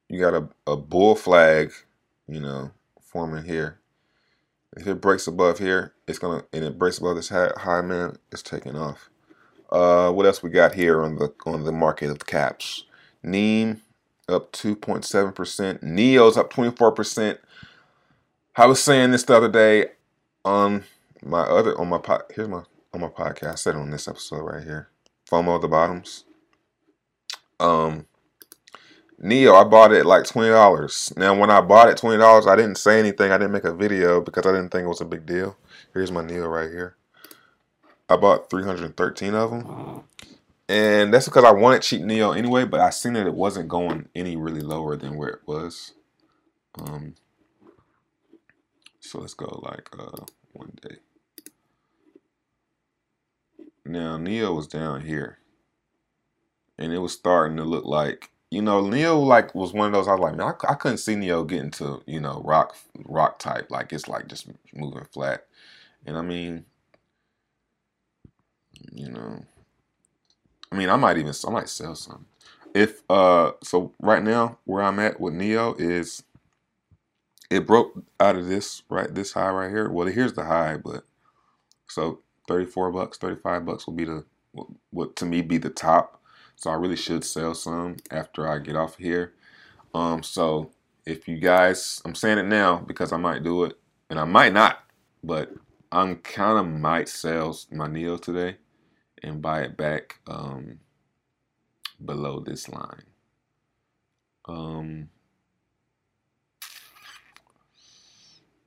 you 0.10 0.20
got 0.20 0.34
a, 0.34 0.48
a 0.72 0.78
bull 0.78 1.16
flag, 1.16 1.72
you 2.28 2.40
know, 2.40 2.72
forming 3.02 3.46
here. 3.46 3.80
If 4.78 4.88
it 4.88 5.02
breaks 5.02 5.28
above 5.28 5.60
here, 5.60 5.94
it's 6.08 6.20
gonna 6.20 6.44
and 6.52 6.64
it 6.64 6.80
breaks 6.80 6.98
above 6.98 7.16
this 7.16 7.30
high, 7.30 7.52
high 7.58 7.82
man, 7.82 8.18
it's 8.32 8.42
taking 8.42 8.76
off. 8.76 9.10
Uh, 9.72 10.12
what 10.12 10.26
else 10.26 10.44
we 10.44 10.50
got 10.50 10.74
here 10.74 11.04
on 11.04 11.16
the 11.16 11.34
on 11.46 11.64
the 11.64 11.72
market 11.72 12.10
of 12.10 12.26
caps? 12.26 12.86
NEM 13.24 13.82
up 14.28 14.52
2.7%. 14.54 15.84
Neo's 15.84 16.38
up 16.38 16.52
24%. 16.52 17.38
I 18.56 18.66
was 18.66 18.82
saying 18.82 19.12
this 19.12 19.24
the 19.24 19.36
other 19.36 19.52
day 19.52 19.88
on 20.44 20.84
my 21.24 21.42
other 21.42 21.78
on 21.80 21.90
my 21.90 21.98
pod, 21.98 22.24
here's 22.34 22.48
my 22.48 22.64
on 22.94 23.02
my 23.02 23.08
podcast. 23.08 23.52
I 23.52 23.56
said 23.56 23.76
on 23.76 23.90
this 23.90 24.08
episode 24.08 24.42
right 24.42 24.64
here. 24.64 24.90
FOMO 25.30 25.56
at 25.56 25.62
the 25.62 25.68
bottoms. 25.68 26.26
Um 27.60 28.06
Neo, 29.18 29.56
I 29.56 29.64
bought 29.64 29.94
it 29.94 30.06
like 30.06 30.26
twenty 30.26 30.50
dollars. 30.50 31.14
Now 31.18 31.38
when 31.40 31.50
I 31.50 31.62
bought 31.62 31.90
it 31.90 31.98
twenty 31.98 32.18
dollars, 32.18 32.48
I 32.48 32.56
didn't 32.56 32.78
say 32.78 33.00
anything. 33.00 33.32
I 33.32 33.38
didn't 33.38 33.54
make 33.54 33.64
a 33.64 33.74
video 33.74 34.22
because 34.22 34.46
I 34.46 34.52
didn't 34.52 34.70
think 34.70 34.86
it 34.86 34.90
was 34.90 35.02
a 35.02 35.06
big 35.06 35.26
deal. 35.26 35.58
Here's 35.94 36.12
my 36.12 36.24
Neo 36.26 36.48
right 36.48 36.70
here. 36.70 36.96
I 38.10 38.18
bought 38.18 38.50
313 38.50 39.34
of 39.34 39.50
them 39.52 40.04
and 40.70 41.14
that's 41.14 41.26
because 41.26 41.44
I 41.44 41.52
wanted 41.52 41.82
cheap 41.82 42.02
Neo 42.02 42.32
anyway. 42.32 42.66
But 42.66 42.80
I 42.82 42.90
seen 42.92 43.14
that 43.14 43.28
it 43.28 43.34
wasn't 43.34 43.70
going 43.70 44.10
any 44.16 44.36
really 44.36 44.62
lower 44.62 44.96
than 44.98 45.18
where 45.18 45.30
it 45.30 45.42
was. 45.48 45.94
Um, 46.78 47.16
So 49.00 49.20
let's 49.20 49.34
go 49.34 49.60
like 49.64 49.90
uh, 49.98 50.26
one 50.54 50.74
day. 50.82 50.98
Now 53.86 54.18
Neo 54.18 54.54
was 54.54 54.68
down 54.68 55.02
here, 55.02 55.40
and 56.78 56.94
it 56.94 57.00
was 57.00 57.14
starting 57.14 57.58
to 57.58 57.64
look 57.64 57.86
like 57.86 58.32
you 58.52 58.62
know 58.62 58.88
Neo 58.88 59.20
like 59.20 59.56
was 59.56 59.74
one 59.74 59.88
of 59.88 59.94
those. 59.94 60.08
I 60.08 60.14
was 60.14 60.22
like, 60.22 60.36
man, 60.38 60.54
I, 60.64 60.72
I 60.72 60.76
couldn't 60.76 61.00
see 61.00 61.16
Neo 61.16 61.44
getting 61.44 61.72
to 61.74 62.02
you 62.08 62.20
know 62.22 62.42
rock 62.46 62.76
rock 63.06 63.40
type 63.40 63.72
like 63.72 63.94
it's 63.94 64.08
like 64.08 64.28
just 64.28 64.48
moving 64.74 65.06
flat, 65.12 65.46
and 66.06 66.18
I 66.18 66.22
mean, 66.22 66.66
you 68.94 69.10
know, 69.10 69.46
I 70.72 70.76
mean 70.78 70.90
I 70.90 70.98
might 70.98 71.18
even 71.18 71.34
I 71.48 71.52
might 71.52 71.70
sell 71.70 71.96
some. 71.96 72.28
If 72.76 73.04
uh, 73.10 73.54
so 73.64 73.94
right 74.02 74.24
now 74.24 74.60
where 74.66 74.84
I'm 74.84 75.00
at 75.00 75.20
with 75.20 75.34
Neo 75.34 75.76
is 75.76 76.24
it 77.50 77.68
broke 77.68 77.94
out 78.20 78.36
of 78.36 78.48
this 78.48 78.84
right 78.90 79.14
this 79.14 79.34
high 79.34 79.50
right 79.52 79.70
here. 79.70 79.90
Well, 79.90 80.08
here's 80.08 80.34
the 80.34 80.46
high, 80.46 80.78
but 80.78 81.04
so 81.88 82.22
34 82.48 82.92
bucks, 82.92 83.18
35 83.18 83.66
bucks 83.66 83.88
will 83.88 83.94
be 83.94 84.06
the 84.06 84.26
what 84.92 85.16
to 85.18 85.26
me 85.26 85.42
be 85.42 85.58
the 85.58 85.70
top. 85.70 86.22
So 86.56 86.70
I 86.70 86.76
really 86.76 86.96
should 86.96 87.24
sell 87.24 87.54
some 87.54 87.98
after 88.12 88.48
I 88.48 88.60
get 88.60 88.76
off 88.76 88.98
here. 88.98 89.34
Um, 89.94 90.24
so 90.24 90.72
if 91.06 91.28
you 91.28 91.38
guys, 91.38 92.02
I'm 92.06 92.16
saying 92.16 92.38
it 92.38 92.46
now 92.46 92.78
because 92.78 93.12
I 93.12 93.18
might 93.18 93.44
do 93.44 93.66
it 93.66 93.78
and 94.10 94.20
I 94.20 94.24
might 94.24 94.54
not, 94.54 94.84
but 95.24 95.54
I'm 95.92 96.18
kind 96.18 96.58
of 96.58 96.68
might 96.68 97.10
sell 97.10 97.58
my 97.72 97.88
Neo 97.88 98.18
today 98.18 98.58
and 99.22 99.42
buy 99.42 99.62
it 99.62 99.78
back 99.78 100.20
um, 100.28 100.80
below 102.04 102.40
this 102.40 102.70
line. 102.70 103.04
Um, 104.48 105.10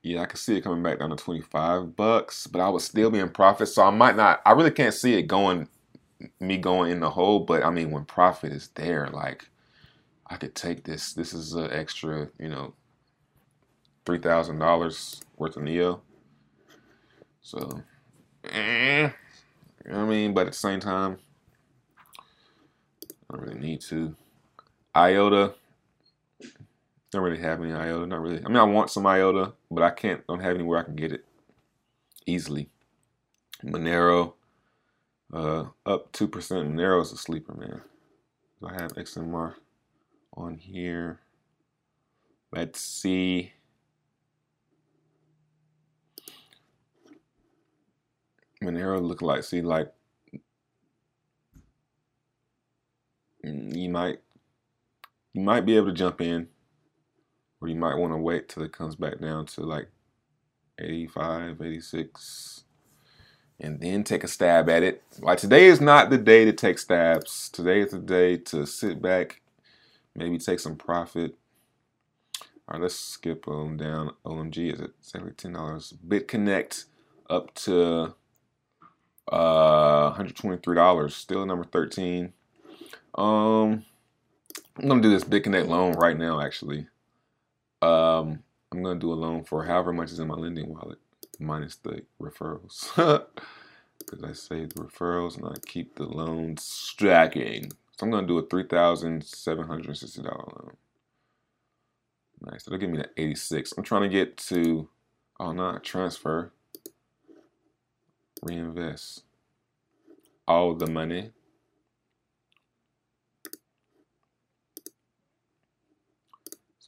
yeah, 0.01 0.21
I 0.21 0.25
can 0.25 0.37
see 0.37 0.57
it 0.57 0.61
coming 0.61 0.83
back 0.83 0.99
down 0.99 1.09
to 1.09 1.15
25 1.15 1.95
bucks, 1.95 2.47
but 2.47 2.61
I 2.61 2.69
would 2.69 2.81
still 2.81 3.11
be 3.11 3.19
in 3.19 3.29
profit. 3.29 3.67
So 3.67 3.83
I 3.83 3.89
might 3.89 4.15
not, 4.15 4.41
I 4.45 4.53
really 4.53 4.71
can't 4.71 4.93
see 4.93 5.15
it 5.15 5.23
going, 5.23 5.67
me 6.39 6.57
going 6.57 6.91
in 6.91 6.99
the 6.99 7.09
hole. 7.09 7.39
But 7.41 7.63
I 7.63 7.69
mean, 7.69 7.91
when 7.91 8.05
profit 8.05 8.53
is 8.53 8.69
there, 8.75 9.09
like 9.11 9.49
I 10.27 10.37
could 10.37 10.55
take 10.55 10.83
this. 10.83 11.13
This 11.13 11.33
is 11.33 11.53
an 11.53 11.71
extra, 11.71 12.29
you 12.39 12.49
know, 12.49 12.73
$3,000 14.05 15.21
worth 15.37 15.57
of 15.57 15.63
Neo. 15.63 16.01
So, 17.41 17.81
eh, 18.45 19.09
you 19.85 19.91
know 19.91 19.97
what 19.99 20.05
I 20.05 20.09
mean? 20.09 20.33
But 20.33 20.47
at 20.47 20.53
the 20.53 20.59
same 20.59 20.79
time, 20.79 21.17
I 23.29 23.35
don't 23.35 23.41
really 23.41 23.59
need 23.59 23.81
to. 23.81 24.15
IOTA, 24.95 25.53
don't 27.11 27.23
really 27.23 27.41
have 27.41 27.61
any 27.61 27.73
IOTA. 27.73 28.07
Not 28.07 28.21
really. 28.21 28.43
I 28.43 28.47
mean, 28.47 28.57
I 28.57 28.63
want 28.63 28.91
some 28.91 29.05
IOTA, 29.05 29.53
but 29.71 29.83
I 29.83 29.91
can't. 29.91 30.25
Don't 30.27 30.41
have 30.41 30.55
anywhere 30.55 30.79
I 30.79 30.83
can 30.83 30.95
get 30.95 31.11
it 31.11 31.25
easily. 32.25 32.69
Monero, 33.63 34.33
uh, 35.33 35.65
up 35.85 36.11
two 36.11 36.27
percent. 36.27 36.69
Monero 36.69 37.01
is 37.01 37.11
a 37.11 37.17
sleeper, 37.17 37.53
man. 37.53 37.81
Do 38.61 38.67
I 38.67 38.73
have 38.73 38.93
XMR 38.93 39.55
on 40.39 40.57
here. 40.57 41.19
Let's 42.51 42.81
see. 42.81 43.53
Monero 48.63 49.01
look 49.01 49.21
like 49.21 49.43
see 49.43 49.61
like 49.61 49.91
mm, 53.45 53.75
you 53.75 53.89
might 53.89 54.19
you 55.33 55.41
might 55.41 55.65
be 55.65 55.77
able 55.77 55.87
to 55.87 55.93
jump 55.93 56.19
in 56.19 56.47
or 57.61 57.67
you 57.67 57.75
might 57.75 57.97
want 57.97 58.13
to 58.13 58.17
wait 58.17 58.49
till 58.49 58.63
it 58.63 58.73
comes 58.73 58.95
back 58.95 59.19
down 59.19 59.45
to 59.47 59.61
like 59.61 59.89
85, 60.79 61.61
86, 61.61 62.63
and 63.59 63.79
then 63.79 64.03
take 64.03 64.23
a 64.23 64.27
stab 64.27 64.69
at 64.69 64.83
it. 64.83 65.03
Like 65.19 65.37
today 65.39 65.65
is 65.65 65.81
not 65.81 66.09
the 66.09 66.17
day 66.17 66.45
to 66.45 66.53
take 66.53 66.79
stabs. 66.79 67.49
Today 67.49 67.81
is 67.81 67.91
the 67.91 67.99
day 67.99 68.37
to 68.37 68.65
sit 68.65 69.01
back, 69.01 69.41
maybe 70.15 70.37
take 70.37 70.59
some 70.59 70.75
profit. 70.75 71.35
All 72.67 72.73
right, 72.73 72.81
let's 72.83 72.95
skip 72.95 73.47
on 73.47 73.77
down. 73.77 74.11
OMG 74.25 74.73
is 74.73 74.81
at 74.81 74.91
exactly 74.99 75.31
ten 75.31 75.53
dollars. 75.53 75.93
BitConnect 76.07 76.85
up 77.29 77.53
to 77.55 78.13
uh, 79.31 80.13
$123. 80.13 81.11
Still 81.11 81.45
number 81.45 81.63
13. 81.65 82.33
Um, 83.15 83.85
I'm 84.77 84.87
gonna 84.87 85.01
do 85.01 85.09
this 85.09 85.23
BitConnect 85.23 85.67
loan 85.67 85.93
right 85.93 86.17
now, 86.17 86.41
actually. 86.41 86.87
Um, 87.81 88.43
I'm 88.71 88.83
gonna 88.83 88.99
do 88.99 89.13
a 89.13 89.15
loan 89.15 89.43
for 89.45 89.65
however 89.65 89.93
much 89.93 90.11
is 90.11 90.19
in 90.19 90.27
my 90.27 90.35
lending 90.35 90.69
wallet, 90.73 90.99
minus 91.39 91.77
the 91.77 92.03
referrals. 92.21 92.89
Because 93.99 94.23
I 94.23 94.33
save 94.33 94.73
the 94.73 94.83
referrals 94.83 95.37
and 95.37 95.47
I 95.47 95.55
keep 95.67 95.95
the 95.95 96.05
loans 96.05 96.63
stacking. 96.63 97.71
So 97.97 98.05
I'm 98.05 98.11
gonna 98.11 98.27
do 98.27 98.39
a 98.39 98.47
three 98.47 98.63
thousand 98.65 99.23
seven 99.25 99.67
hundred 99.67 99.97
sixty 99.97 100.21
dollar 100.23 100.45
loan. 100.63 100.77
Nice. 102.41 102.63
That'll 102.63 102.79
give 102.79 102.89
me 102.89 102.97
the 102.99 103.09
86. 103.17 103.73
I'm 103.77 103.83
trying 103.83 104.03
to 104.03 104.09
get 104.09 104.37
to 104.49 104.89
oh 105.39 105.51
not 105.53 105.83
transfer. 105.83 106.53
Reinvest 108.43 109.23
all 110.47 110.75
the 110.75 110.87
money 110.87 111.31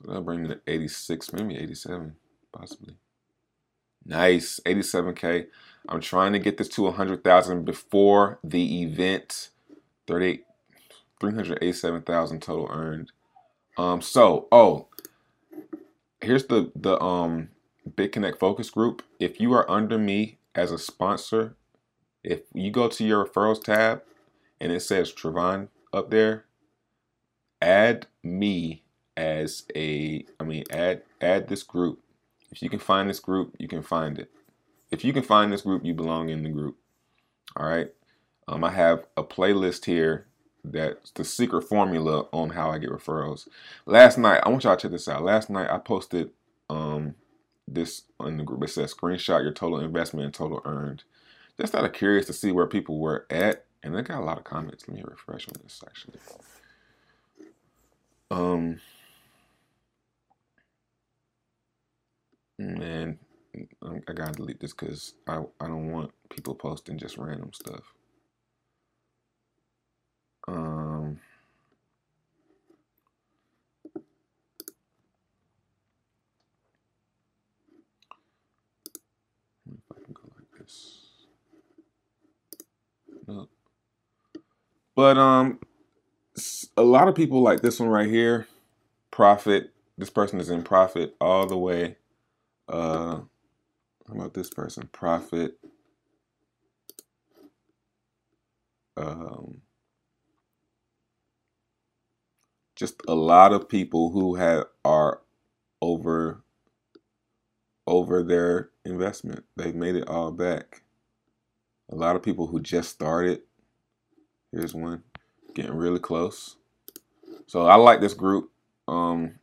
So 0.01 0.07
that'll 0.07 0.23
bring 0.23 0.43
me 0.43 0.49
to 0.49 0.59
86, 0.67 1.33
maybe 1.33 1.57
87, 1.57 2.15
possibly. 2.51 2.95
Nice, 4.05 4.59
87K. 4.65 5.47
I'm 5.87 6.01
trying 6.01 6.33
to 6.33 6.39
get 6.39 6.57
this 6.57 6.69
to 6.69 6.83
100,000 6.83 7.65
before 7.65 8.39
the 8.43 8.81
event. 8.81 9.49
38, 10.07 10.43
387,000 11.19 12.41
total 12.41 12.67
earned. 12.71 13.11
Um, 13.77 14.01
so, 14.01 14.47
oh, 14.51 14.87
here's 16.19 16.45
the, 16.45 16.71
the, 16.75 16.99
um, 16.99 17.49
BitConnect 17.89 18.39
focus 18.39 18.69
group. 18.69 19.03
If 19.19 19.39
you 19.39 19.53
are 19.53 19.69
under 19.69 19.97
me 19.97 20.39
as 20.55 20.71
a 20.71 20.77
sponsor, 20.77 21.55
if 22.23 22.41
you 22.53 22.71
go 22.71 22.87
to 22.87 23.03
your 23.03 23.25
referrals 23.25 23.63
tab 23.63 24.03
and 24.59 24.71
it 24.71 24.81
says 24.81 25.11
Trevon 25.11 25.69
up 25.93 26.09
there, 26.11 26.45
add 27.61 28.07
me 28.23 28.83
as 29.17 29.65
a 29.75 30.25
I 30.39 30.43
mean 30.43 30.63
add 30.71 31.03
add 31.19 31.47
this 31.47 31.63
group. 31.63 31.99
If 32.51 32.61
you 32.61 32.69
can 32.69 32.79
find 32.79 33.09
this 33.09 33.19
group, 33.19 33.55
you 33.59 33.67
can 33.67 33.81
find 33.81 34.19
it. 34.19 34.29
If 34.89 35.05
you 35.05 35.13
can 35.13 35.23
find 35.23 35.51
this 35.51 35.61
group, 35.61 35.85
you 35.85 35.93
belong 35.93 36.29
in 36.29 36.43
the 36.43 36.49
group. 36.49 36.77
All 37.55 37.67
right. 37.67 37.87
Um, 38.47 38.63
I 38.63 38.71
have 38.71 39.05
a 39.15 39.23
playlist 39.23 39.85
here 39.85 40.27
that's 40.63 41.11
the 41.11 41.23
secret 41.23 41.63
formula 41.63 42.27
on 42.31 42.51
how 42.51 42.69
I 42.69 42.77
get 42.77 42.89
referrals. 42.89 43.47
Last 43.85 44.17
night, 44.17 44.41
I 44.43 44.49
want 44.49 44.63
y'all 44.63 44.75
to 44.75 44.81
check 44.81 44.91
this 44.91 45.07
out. 45.07 45.23
Last 45.23 45.49
night 45.49 45.69
I 45.69 45.77
posted 45.77 46.31
um 46.69 47.15
this 47.67 48.03
in 48.25 48.37
the 48.37 48.43
group. 48.43 48.63
It 48.63 48.69
says 48.69 48.93
screenshot 48.93 49.43
your 49.43 49.53
total 49.53 49.79
investment 49.79 50.25
and 50.25 50.33
total 50.33 50.61
earned. 50.65 51.03
Just 51.59 51.75
out 51.75 51.85
of 51.85 51.93
curious 51.93 52.25
to 52.27 52.33
see 52.33 52.51
where 52.51 52.67
people 52.67 52.99
were 52.99 53.25
at, 53.29 53.65
and 53.83 53.97
I 53.97 54.01
got 54.01 54.21
a 54.21 54.25
lot 54.25 54.37
of 54.37 54.43
comments. 54.43 54.87
Let 54.87 54.97
me 54.97 55.03
refresh 55.05 55.47
on 55.47 55.55
this 55.63 55.83
actually. 55.85 56.19
Um 58.29 58.79
Man, 62.61 63.17
I 64.07 64.13
gotta 64.13 64.33
delete 64.33 64.59
this 64.59 64.71
because 64.71 65.15
I, 65.27 65.37
I 65.59 65.67
don't 65.67 65.91
want 65.91 66.11
people 66.29 66.53
posting 66.53 66.99
just 66.99 67.17
random 67.17 67.51
stuff. 67.53 67.81
Um, 70.47 71.19
if 79.65 79.79
I 79.91 80.05
can 80.05 80.13
go 80.13 80.21
like 80.35 80.59
this. 80.59 80.99
No. 83.27 83.49
But 84.95 85.17
um, 85.17 85.59
a 86.77 86.83
lot 86.83 87.07
of 87.07 87.15
people 87.15 87.41
like 87.41 87.61
this 87.61 87.79
one 87.79 87.89
right 87.89 88.09
here, 88.09 88.47
profit. 89.09 89.71
This 89.97 90.11
person 90.11 90.39
is 90.39 90.51
in 90.51 90.61
profit 90.63 91.15
all 91.19 91.47
the 91.47 91.57
way 91.57 91.97
uh, 92.71 93.21
how 94.07 94.13
about 94.15 94.35
this 94.35 94.49
person? 94.51 94.89
Profit. 94.93 95.57
Um, 98.97 99.61
just 102.75 103.01
a 103.07 103.15
lot 103.15 103.53
of 103.53 103.69
people 103.69 104.11
who 104.11 104.35
have 104.35 104.65
are 104.85 105.21
over 105.81 106.43
over 107.87 108.23
their 108.23 108.69
investment. 108.85 109.45
They've 109.57 109.75
made 109.75 109.95
it 109.95 110.07
all 110.07 110.31
back. 110.31 110.83
A 111.91 111.95
lot 111.95 112.15
of 112.15 112.23
people 112.23 112.47
who 112.47 112.61
just 112.61 112.89
started. 112.91 113.41
Here's 114.51 114.75
one 114.75 115.03
getting 115.55 115.75
really 115.75 115.99
close. 115.99 116.57
So 117.47 117.67
I 117.67 117.75
like 117.75 118.01
this 118.01 118.15
group. 118.15 118.51
Um, 118.87 119.35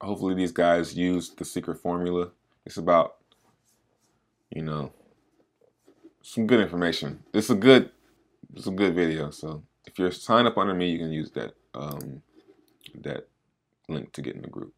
hopefully 0.00 0.34
these 0.34 0.52
guys 0.52 0.96
use 0.96 1.30
the 1.30 1.44
secret 1.44 1.78
formula. 1.78 2.30
It's 2.66 2.76
about, 2.76 3.16
you 4.50 4.62
know, 4.62 4.92
some 6.22 6.46
good 6.46 6.60
information. 6.60 7.22
It's 7.32 7.50
a 7.50 7.54
good, 7.54 7.90
it's 8.54 8.66
a 8.66 8.72
good 8.72 8.94
video. 8.94 9.30
So 9.30 9.62
if 9.86 9.98
you're 9.98 10.12
signed 10.12 10.48
up 10.48 10.58
under 10.58 10.74
me, 10.74 10.90
you 10.90 10.98
can 10.98 11.12
use 11.12 11.30
that 11.32 11.54
um, 11.74 12.22
that 13.02 13.28
link 13.88 14.12
to 14.12 14.22
get 14.22 14.36
in 14.36 14.42
the 14.42 14.48
group. 14.48 14.74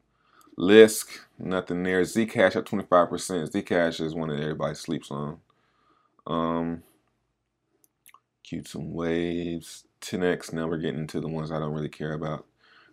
Lisk, 0.58 1.06
nothing 1.38 1.82
there. 1.82 2.02
Zcash 2.02 2.56
at 2.56 2.66
25%. 2.66 2.88
Zcash 3.50 4.00
is 4.00 4.14
one 4.14 4.28
that 4.28 4.40
everybody 4.40 4.74
sleeps 4.74 5.10
on. 5.10 5.38
Um, 6.26 6.82
Qtum 8.44 8.90
Waves, 8.90 9.84
TenX. 10.00 10.52
Now 10.52 10.68
we're 10.68 10.78
getting 10.78 11.00
into 11.00 11.20
the 11.20 11.28
ones 11.28 11.50
I 11.50 11.58
don't 11.58 11.72
really 11.72 11.88
care 11.88 12.12
about. 12.12 12.44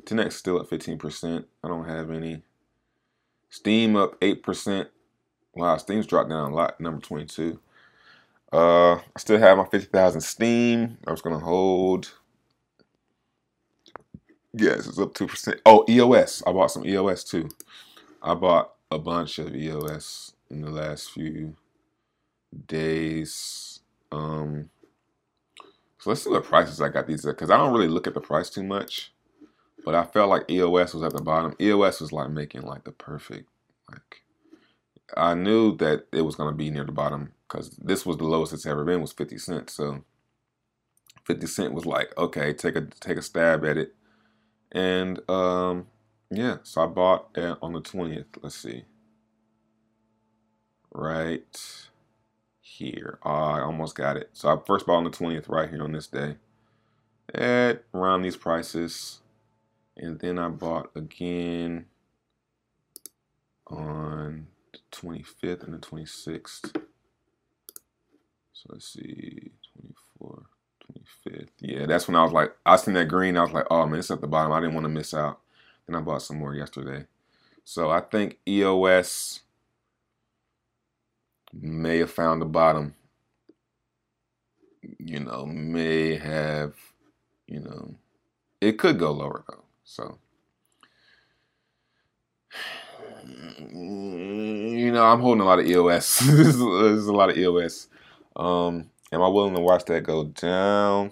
TenX 0.10 0.34
still 0.34 0.60
at 0.60 0.70
15%. 0.70 1.46
I 1.63 1.68
don't 1.68 1.88
have 1.88 2.12
any. 2.12 2.44
Steem 3.50 3.96
up 3.96 4.20
8%. 4.20 4.88
Wow, 5.56 5.78
Steem's 5.78 6.08
dropped 6.08 6.30
down 6.30 6.51
a 6.51 6.56
lot. 6.56 6.80
Number 6.80 7.01
22. 7.01 7.60
Uh, 8.51 8.96
I 8.96 9.01
still 9.18 9.39
have 9.39 9.58
my 9.58 9.66
50,000 9.66 10.22
Steem. 10.22 10.98
I 11.06 11.12
was 11.12 11.22
going 11.22 11.38
to 11.38 11.44
hold. 11.46 12.13
Yes, 14.54 14.88
it's 14.88 15.00
up 15.00 15.13
2%. 15.13 15.60
Oh, 15.66 15.86
EOS. 15.88 16.44
I 16.46 16.51
bought 16.51 16.72
some 16.72 16.86
EOS 16.86 17.24
too. 17.24 17.50
I 18.22 18.34
bought 18.34 18.74
a 18.92 18.98
bunch 18.98 19.38
of 19.38 19.56
EOS 19.56 20.34
in 20.50 20.62
the 20.62 20.72
last 20.72 21.12
few 21.12 21.56
days. 22.68 23.80
Um, 24.12 24.70
so 26.00 26.10
let's 26.10 26.24
see 26.24 26.30
what 26.30 26.44
prices 26.44 26.82
I 26.82 26.89
got 26.89 27.08
these 27.08 27.25
at 27.25 27.36
because 27.36 27.51
I 27.51 27.58
don't 27.58 27.74
really 27.74 27.88
look 27.88 28.08
at 28.08 28.13
the 28.13 28.22
price 28.22 28.50
too 28.50 28.63
much. 28.63 29.13
But 29.86 29.96
I 29.96 30.04
felt 30.04 30.30
like 30.30 30.50
EOS 30.50 30.94
was 30.94 31.04
at 31.04 31.14
the 31.14 31.22
bottom. 31.22 31.56
EOS 31.60 32.02
was 32.02 32.12
like 32.12 32.30
making 32.30 32.64
like 32.64 32.84
the 32.84 32.92
perfect 32.92 33.50
like 33.92 34.24
I 35.18 35.34
knew 35.34 35.76
that 35.78 36.06
it 36.12 36.22
was 36.22 36.36
gonna 36.36 36.56
be 36.56 36.70
near 36.70 36.84
the 36.86 36.92
bottom 36.92 37.34
because 37.48 37.72
this 37.72 38.06
was 38.06 38.18
the 38.18 38.26
lowest 38.26 38.54
it's 38.54 38.66
ever 38.66 38.84
been 38.86 39.02
was 39.02 39.14
50 39.14 39.38
cents. 39.38 39.74
So 39.74 40.04
50 41.26 41.48
cent 41.48 41.74
was 41.74 41.86
like, 41.86 42.16
okay, 42.18 42.54
take 42.54 42.76
a 42.76 42.82
take 43.00 43.18
a 43.18 43.22
stab 43.22 43.66
at 43.66 43.78
it. 43.78 43.96
And 44.72 45.28
um 45.30 45.88
yeah, 46.32 46.58
so 46.64 46.84
I 46.84 46.86
bought 46.86 47.30
at, 47.36 47.58
on 47.62 47.74
the 47.74 47.82
20th. 47.82 48.26
Let's 48.42 48.56
see. 48.56 48.84
Right 50.92 51.88
here. 52.62 53.20
Oh, 53.24 53.30
I 53.30 53.62
almost 53.62 53.96
got 53.96 54.18
it. 54.18 54.30
So 54.34 54.50
I 54.50 54.58
first 54.66 54.86
bought 54.86 54.98
on 54.98 55.04
the 55.06 55.10
20th 55.10 55.50
right 55.50 55.70
here 55.70 55.84
on 55.84 55.92
this 55.92 56.08
day 56.08 56.36
at 57.34 57.84
around 57.94 58.22
these 58.22 58.38
prices. 58.38 59.19
And 60.00 60.18
then 60.20 60.39
I 60.39 60.48
bought 60.48 60.91
again 60.96 61.86
on 63.68 64.48
the 64.72 64.79
25th 64.94 65.63
and 65.63 65.74
the 65.74 65.77
26th. 65.77 66.74
So 68.53 68.70
let's 68.70 68.94
see, 68.94 69.51
24, 70.20 70.44
25th. 71.27 71.48
Yeah, 71.60 71.86
that's 71.86 72.08
when 72.08 72.15
I 72.15 72.24
was 72.24 72.32
like, 72.32 72.56
I 72.65 72.77
seen 72.77 72.94
that 72.94 73.10
green. 73.10 73.36
I 73.36 73.41
was 73.41 73.51
like, 73.51 73.68
oh 73.70 73.86
man, 73.86 74.00
it's 74.00 74.10
at 74.10 74.22
the 74.22 74.27
bottom. 74.27 74.53
I 74.53 74.62
didn't 74.62 74.74
want 74.74 74.86
to 74.86 74.89
miss 74.89 75.13
out. 75.13 75.41
Then 75.86 75.98
I 75.98 76.00
bought 76.00 76.22
some 76.22 76.39
more 76.39 76.56
yesterday. 76.56 77.06
So 77.65 77.89
I 77.89 78.00
think 78.00 78.38
EOS 78.48 79.41
may 81.53 81.98
have 81.98 82.12
found 82.12 82.41
the 82.41 82.46
bottom. 82.46 82.96
You 84.98 85.20
know, 85.20 85.46
may 85.46 86.15
have, 86.15 86.74
you 87.48 87.60
know, 87.60 87.96
it 88.62 88.79
could 88.79 88.98
go 88.98 89.12
lower 89.12 89.44
though. 89.48 89.63
So, 89.89 90.19
you 93.58 94.91
know, 94.91 95.03
I'm 95.03 95.19
holding 95.19 95.41
a 95.41 95.46
lot 95.46 95.58
of 95.58 95.65
EOS. 95.65 96.19
There's 96.27 97.08
a 97.08 97.12
lot 97.12 97.31
of 97.31 97.38
EOS. 97.39 97.88
Um, 98.36 98.91
am 99.12 99.23
I 99.23 99.28
willing 99.28 99.56
to 99.56 99.62
watch 99.62 99.86
that 99.86 100.04
go 100.04 100.25
down? 100.25 101.12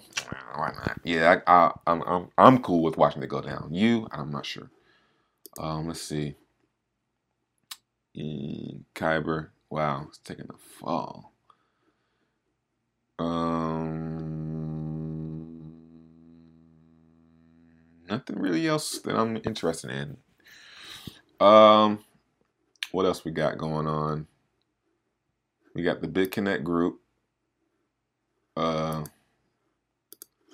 Why 0.54 0.70
not? 0.76 1.00
Yeah, 1.02 1.40
I, 1.48 1.52
I, 1.52 1.72
I'm, 1.88 2.02
I'm, 2.02 2.28
I'm 2.38 2.62
cool 2.62 2.84
with 2.84 2.96
watching 2.96 3.20
it 3.24 3.28
go 3.28 3.40
down. 3.40 3.70
You, 3.72 4.06
I'm 4.12 4.30
not 4.30 4.46
sure. 4.46 4.70
Um, 5.58 5.88
let's 5.88 6.00
see. 6.00 6.36
Kyber, 8.94 9.48
wow, 9.70 10.04
it's 10.08 10.18
taking 10.18 10.46
a 10.50 10.56
fall. 10.56 11.32
Um, 13.18 14.17
nothing 18.08 18.38
really 18.38 18.66
else 18.66 18.98
that 19.00 19.16
I'm 19.16 19.36
interested 19.44 19.90
in. 19.90 20.16
Um, 21.40 22.04
what 22.92 23.06
else 23.06 23.24
we 23.24 23.30
got 23.30 23.58
going 23.58 23.86
on? 23.86 24.26
We 25.74 25.82
got 25.82 26.00
the 26.00 26.08
BitConnect 26.08 26.64
group. 26.64 27.00
Uh, 28.56 29.04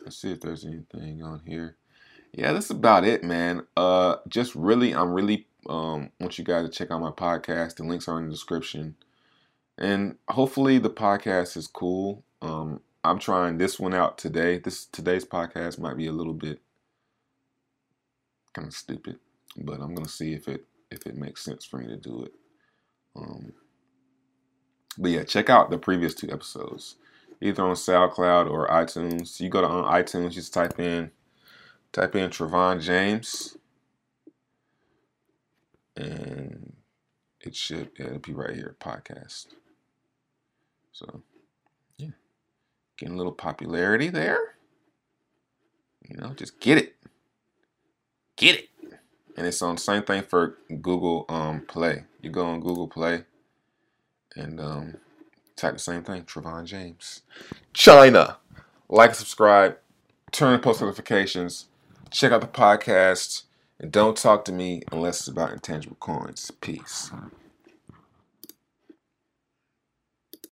let's 0.04 0.16
see 0.16 0.32
if 0.32 0.40
there's 0.40 0.64
anything 0.64 1.22
on 1.22 1.42
here. 1.46 1.76
Yeah, 2.32 2.52
that's 2.52 2.70
about 2.70 3.04
it, 3.04 3.22
man. 3.22 3.66
Uh, 3.76 4.16
just 4.28 4.54
really, 4.54 4.94
I'm 4.94 5.12
really 5.12 5.46
um 5.66 6.10
want 6.20 6.36
you 6.36 6.44
guys 6.44 6.68
to 6.68 6.70
check 6.70 6.90
out 6.90 7.00
my 7.00 7.10
podcast. 7.10 7.76
The 7.76 7.84
links 7.84 8.08
are 8.08 8.18
in 8.18 8.26
the 8.26 8.32
description, 8.32 8.96
and 9.78 10.16
hopefully 10.28 10.78
the 10.78 10.90
podcast 10.90 11.56
is 11.56 11.66
cool. 11.66 12.24
Um, 12.42 12.80
I'm 13.04 13.18
trying 13.18 13.58
this 13.58 13.78
one 13.78 13.94
out 13.94 14.18
today. 14.18 14.58
This 14.58 14.84
today's 14.84 15.24
podcast 15.24 15.78
might 15.78 15.96
be 15.96 16.06
a 16.06 16.12
little 16.12 16.34
bit 16.34 16.60
kind 18.54 18.68
of 18.68 18.74
stupid, 18.74 19.18
but 19.56 19.80
I'm 19.80 19.94
gonna 19.94 20.08
see 20.08 20.32
if 20.32 20.48
it 20.48 20.64
if 20.90 21.06
it 21.06 21.16
makes 21.16 21.42
sense 21.42 21.64
for 21.64 21.78
me 21.78 21.86
to 21.88 21.96
do 21.96 22.22
it. 22.22 22.32
Um, 23.16 23.52
but 24.98 25.10
yeah, 25.10 25.24
check 25.24 25.50
out 25.50 25.70
the 25.70 25.78
previous 25.78 26.14
two 26.14 26.30
episodes, 26.30 26.96
either 27.40 27.64
on 27.64 27.74
SoundCloud 27.74 28.50
or 28.50 28.68
iTunes. 28.68 29.40
You 29.40 29.48
go 29.48 29.60
to 29.60 29.66
on 29.66 29.92
iTunes, 29.92 30.32
just 30.32 30.54
type 30.54 30.78
in 30.78 31.10
type 31.92 32.16
in 32.16 32.30
Trevon 32.30 32.80
James, 32.80 33.56
and 35.96 36.74
it 37.40 37.54
should 37.54 37.90
yeah, 37.98 38.06
it'll 38.06 38.18
be 38.18 38.32
right 38.32 38.54
here 38.54 38.76
podcast. 38.80 39.46
So 40.92 41.22
yeah, 41.96 42.10
getting 42.96 43.14
a 43.14 43.18
little 43.18 43.32
popularity 43.32 44.10
there. 44.10 44.38
You 46.08 46.16
know, 46.18 46.34
just 46.34 46.60
get 46.60 46.78
it, 46.78 46.96
get 48.36 48.56
it 48.56 48.68
and 49.36 49.46
it's 49.46 49.62
on 49.62 49.76
the 49.76 49.80
same 49.80 50.02
thing 50.02 50.22
for 50.22 50.56
Google 50.80 51.26
um, 51.28 51.62
Play. 51.62 52.04
You 52.22 52.30
go 52.30 52.46
on 52.46 52.60
Google 52.60 52.88
Play 52.88 53.24
and 54.36 54.60
um, 54.60 54.96
type 55.56 55.74
the 55.74 55.78
same 55.80 56.02
thing, 56.02 56.22
Trevon 56.22 56.64
James. 56.64 57.22
China. 57.72 58.38
Like 58.88 59.14
subscribe. 59.14 59.78
Turn 60.30 60.52
on 60.54 60.60
post 60.60 60.80
notifications. 60.80 61.66
Check 62.10 62.32
out 62.32 62.40
the 62.40 62.46
podcast. 62.46 63.44
And 63.80 63.90
don't 63.90 64.16
talk 64.16 64.44
to 64.44 64.52
me 64.52 64.82
unless 64.92 65.20
it's 65.20 65.28
about 65.28 65.52
intangible 65.52 65.96
coins. 65.98 66.50
Peace. 66.60 67.10